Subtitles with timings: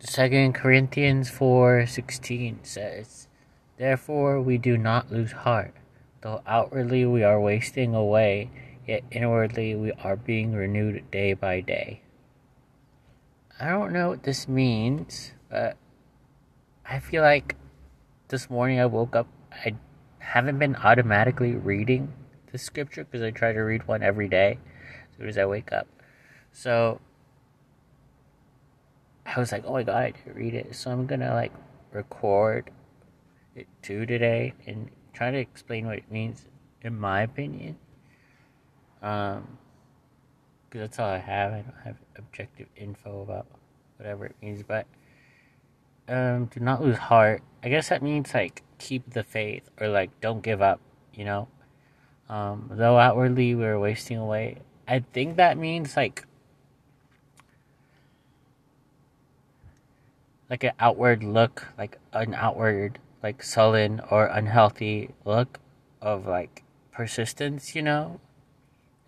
[0.00, 3.26] Second Corinthians 4:16 says,
[3.78, 5.74] "Therefore we do not lose heart,
[6.20, 8.50] though outwardly we are wasting away,
[8.86, 12.02] yet inwardly we are being renewed day by day."
[13.58, 15.76] I don't know what this means, but
[16.86, 17.56] I feel like
[18.28, 19.74] this morning I woke up I
[20.20, 22.12] haven't been automatically reading
[22.52, 24.58] the scripture because I try to read one every day
[25.10, 25.88] as soon as I wake up.
[26.52, 27.00] So
[29.38, 30.74] I was like, oh my god, I didn't read it.
[30.74, 31.52] So I'm gonna like
[31.92, 32.72] record
[33.54, 36.46] it too today and try to explain what it means
[36.82, 37.76] in my opinion.
[39.00, 39.58] Um,
[40.64, 41.52] because that's all I have.
[41.52, 43.46] I don't have objective info about
[43.96, 44.86] whatever it means, but
[46.08, 47.42] um, do not lose heart.
[47.62, 50.80] I guess that means like keep the faith or like don't give up.
[51.14, 51.48] You know,
[52.28, 54.58] um, though outwardly we're wasting away.
[54.88, 56.26] I think that means like
[60.50, 65.58] like an outward look, like an outward like sullen or unhealthy look
[66.00, 68.20] of like persistence, you know?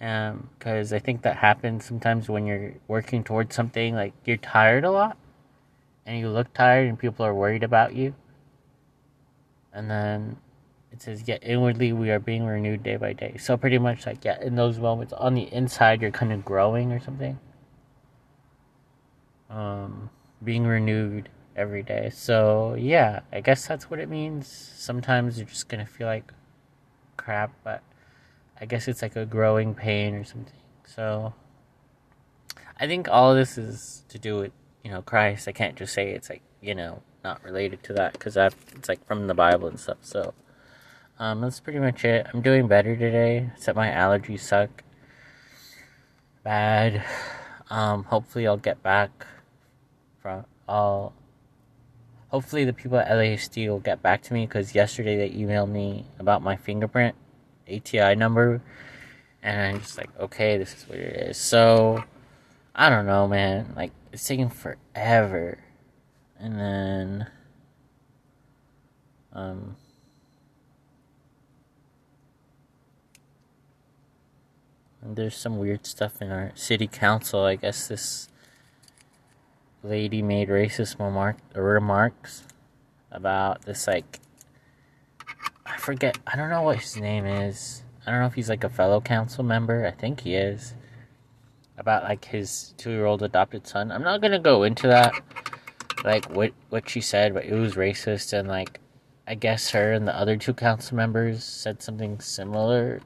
[0.00, 4.84] Um, because I think that happens sometimes when you're working towards something, like you're tired
[4.84, 5.18] a lot
[6.06, 8.14] and you look tired and people are worried about you.
[9.72, 10.38] And then
[10.90, 13.36] it says, Yet inwardly we are being renewed day by day.
[13.38, 16.92] So pretty much like yeah, in those moments on the inside you're kind of growing
[16.92, 17.38] or something.
[19.50, 20.10] Um
[20.42, 22.10] being renewed every day.
[22.10, 24.46] So, yeah, I guess that's what it means.
[24.48, 26.32] Sometimes you're just going to feel like
[27.16, 27.82] crap, but
[28.60, 30.54] I guess it's like a growing pain or something.
[30.86, 31.34] So,
[32.78, 34.52] I think all this is to do with,
[34.82, 35.48] you know, Christ.
[35.48, 39.06] I can't just say it's like, you know, not related to that because it's like
[39.06, 39.98] from the Bible and stuff.
[40.00, 40.34] So,
[41.18, 42.26] um, that's pretty much it.
[42.32, 44.82] I'm doing better today, except my allergies suck
[46.42, 47.04] bad.
[47.72, 49.28] Um, hopefully, I'll get back
[50.20, 51.12] from I'll
[52.28, 56.06] hopefully the people at LASD will get back to me because yesterday they emailed me
[56.18, 57.14] about my fingerprint
[57.68, 58.60] ATI number,
[59.42, 61.36] and I'm just like, okay, this is what it is.
[61.36, 62.04] So
[62.74, 63.72] I don't know, man.
[63.76, 65.58] Like it's taking forever,
[66.38, 67.26] and then
[69.32, 69.76] um.
[75.02, 77.40] There's some weird stuff in our city council.
[77.40, 78.29] I guess this
[79.82, 82.44] lady made racist remark, remarks
[83.10, 84.20] about this like
[85.66, 87.82] I forget I don't know what his name is.
[88.06, 89.86] I don't know if he's like a fellow council member.
[89.86, 90.74] I think he is.
[91.78, 93.90] About like his two year old adopted son.
[93.90, 95.14] I'm not gonna go into that
[96.04, 98.80] like what what she said, but it was racist and like
[99.26, 103.00] I guess her and the other two council members said something similar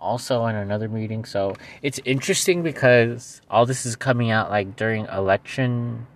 [0.00, 1.24] also in another meeting.
[1.24, 6.06] So it's interesting because all this is coming out like during election,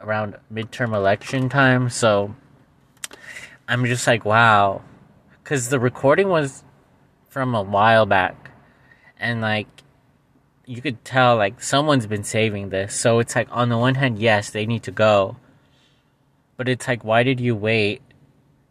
[0.00, 1.88] around midterm election time.
[1.90, 2.34] So
[3.66, 4.82] I'm just like, wow.
[5.42, 6.62] Because the recording was
[7.28, 8.50] from a while back.
[9.18, 9.66] And like,
[10.66, 12.94] you could tell like someone's been saving this.
[12.94, 15.36] So it's like, on the one hand, yes, they need to go.
[16.56, 18.02] But it's like, why did you wait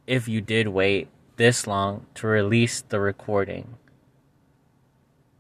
[0.08, 1.08] if you did wait?
[1.38, 3.76] This long to release the recording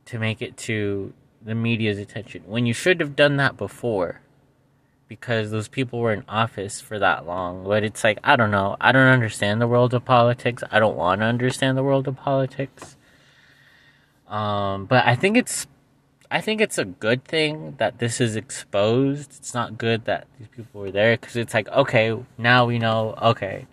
[0.06, 4.22] to make it to the media's attention when you should have done that before
[5.07, 7.63] because those people were in office for that long.
[7.63, 8.75] But it's like i don't know.
[8.81, 10.63] I don't understand the world of politics.
[10.72, 12.95] I don't want to understand the world of politics.
[14.27, 15.67] Um, but i think it's
[16.31, 19.35] i think it's a good thing that this is exposed.
[19.38, 23.16] It's not good that these people were there because it's like okay now we know
[23.22, 23.67] okay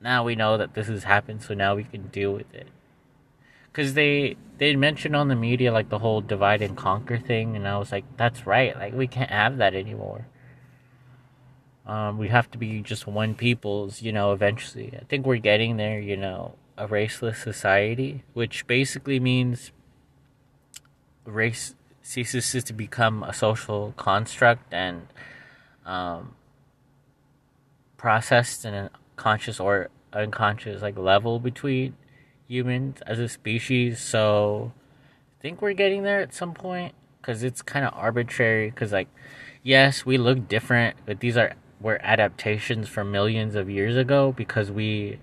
[0.00, 2.68] now we know that this has happened, so now we can deal with it.
[3.70, 7.66] Because they they mentioned on the media like the whole divide and conquer thing, and
[7.66, 8.76] I was like, that's right.
[8.76, 10.26] Like we can't have that anymore.
[11.86, 14.32] Um, we have to be just one people's, you know.
[14.32, 16.00] Eventually, I think we're getting there.
[16.00, 19.72] You know, a raceless society, which basically means
[21.24, 25.08] race ceases to become a social construct and
[25.84, 26.34] um,
[27.96, 31.94] processed in a conscious or unconscious like level between
[32.46, 34.00] humans as a species.
[34.00, 34.72] So
[35.38, 38.70] I think we're getting there at some point because it's kind of arbitrary.
[38.70, 39.08] Because like,
[39.62, 44.70] yes, we look different, but these are were adaptations from millions of years ago because
[44.70, 45.20] we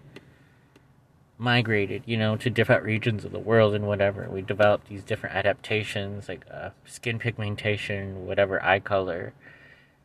[1.37, 4.29] migrated, you know, to different regions of the world and whatever.
[4.29, 9.33] We developed these different adaptations like uh, skin pigmentation, whatever eye color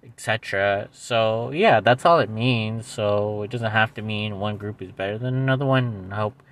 [0.05, 0.89] etc.
[0.93, 2.87] So yeah, that's all it means.
[2.87, 6.11] So it doesn't have to mean one group is better than another one.
[6.13, 6.43] I hope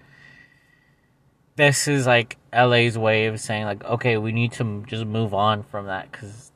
[1.57, 5.65] this is like LA's way of saying like, okay, we need to just move on
[5.65, 6.53] from that because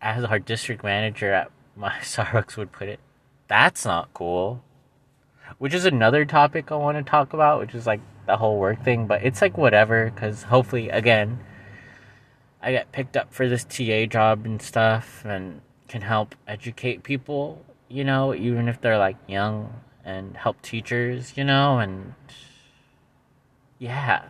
[0.00, 3.00] as our district manager at my Starbucks would put it,
[3.48, 4.62] that's not cool.
[5.58, 8.82] Which is another topic I want to talk about, which is like the whole work
[8.82, 11.38] thing, but it's like whatever, because hopefully, again,
[12.64, 17.62] I get picked up for this TA job and stuff and can help educate people,
[17.88, 22.14] you know, even if they're like young and help teachers, you know, and
[23.78, 24.28] yeah.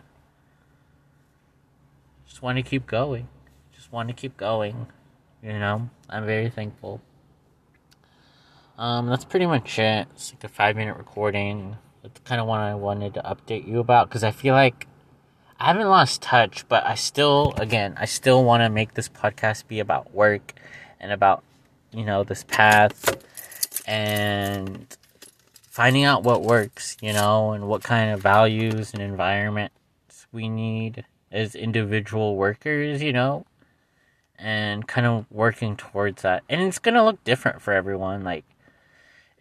[2.27, 3.29] Just want to keep going.
[3.71, 4.87] Just want to keep going.
[5.41, 6.99] You know, I'm very thankful.
[8.77, 10.09] Um, that's pretty much it.
[10.13, 11.77] It's like a five minute recording.
[12.03, 14.87] That's kind of what I wanted to update you about because I feel like
[15.57, 19.67] I haven't lost touch, but I still, again, I still want to make this podcast
[19.67, 20.53] be about work
[20.99, 21.43] and about,
[21.91, 23.15] you know, this path
[23.87, 24.85] and
[25.69, 31.05] finding out what works, you know, and what kind of values and environments we need
[31.31, 33.45] as individual workers, you know,
[34.37, 36.43] and kind of working towards that.
[36.49, 38.25] And it's going to look different for everyone.
[38.25, 38.43] Like,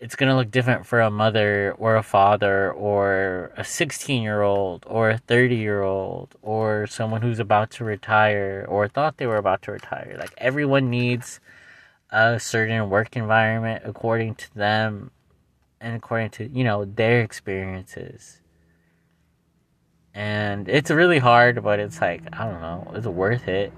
[0.05, 4.43] it's going to look different for a mother or a father or a 16 year
[4.43, 9.27] old or a 30 year old or someone who's about to retire or thought they
[9.27, 10.15] were about to retire.
[10.19, 11.41] Like everyone needs
[12.11, 15.11] a certain work environment according to them
[15.81, 18.43] and according to, you know, their experiences.
[20.13, 23.73] And it's really hard, but it's like, I don't know, is it worth it?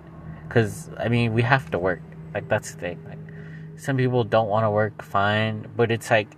[0.49, 2.02] Because, I mean, we have to work.
[2.34, 3.05] Like, that's the thing.
[3.08, 3.25] Like,
[3.76, 6.28] some people don't want to work fine, but it's like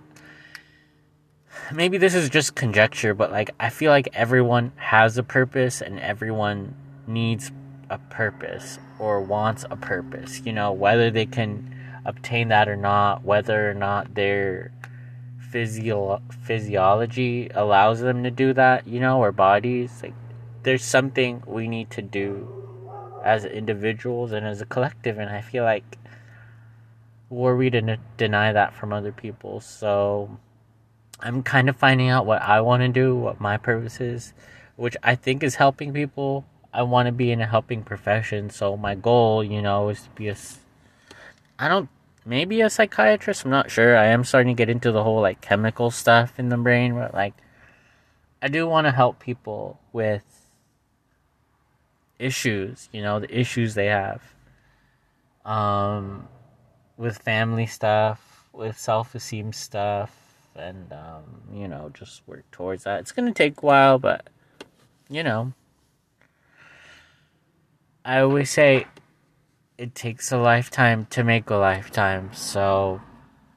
[1.73, 5.99] maybe this is just conjecture, but like I feel like everyone has a purpose and
[5.99, 6.75] everyone
[7.07, 7.51] needs
[7.89, 11.75] a purpose or wants a purpose, you know, whether they can
[12.05, 14.71] obtain that or not, whether or not their
[15.51, 20.13] physio- physiology allows them to do that, you know, or bodies like
[20.63, 22.47] there's something we need to do
[23.23, 25.97] as individuals and as a collective and I feel like
[27.29, 29.59] were we to n- deny that from other people.
[29.61, 30.37] So
[31.19, 34.33] I'm kind of finding out what I want to do, what my purpose is,
[34.75, 36.45] which I think is helping people.
[36.73, 38.49] I want to be in a helping profession.
[38.49, 40.35] So my goal, you know, is to be a,
[41.57, 41.89] I don't,
[42.25, 43.43] maybe a psychiatrist.
[43.43, 43.97] I'm not sure.
[43.97, 47.13] I am starting to get into the whole like chemical stuff in the brain, but
[47.13, 47.33] like,
[48.41, 50.23] I do want to help people with
[52.19, 54.21] issues, you know, the issues they have.
[55.43, 56.27] Um,
[56.99, 60.13] with family stuff, with self esteem stuff,
[60.55, 62.99] and um, you know, just work towards that.
[62.99, 64.29] It's gonna take a while, but
[65.09, 65.53] you know,
[68.03, 68.85] I always say
[69.77, 73.01] it takes a lifetime to make a lifetime, so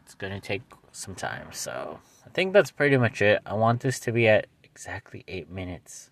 [0.05, 0.63] it's gonna take
[0.93, 1.49] some time.
[1.51, 3.41] So I think that's pretty much it.
[3.45, 6.11] I want this to be at exactly eight minutes.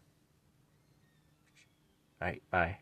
[2.21, 2.79] All right, bye.